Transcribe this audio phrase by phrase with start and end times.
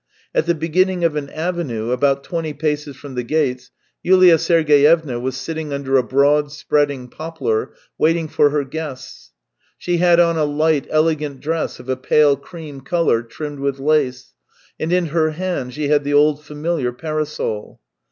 [0.33, 3.69] At the beginning of an avenue, about twenty paces from the gates,
[4.01, 9.31] Yulia Sergeyev^na was sitting under a broad, spreading poplar, waiting for her guests.
[9.77, 14.33] She had on a light, elegant dress of a pale cream colour trimmed with lace,
[14.79, 17.79] and in her hand she had the old familiar parasol.